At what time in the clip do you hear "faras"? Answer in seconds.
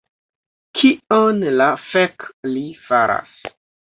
2.87-3.39